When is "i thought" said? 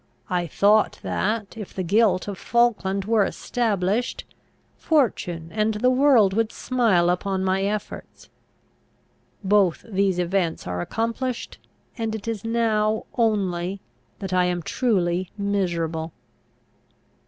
0.31-0.97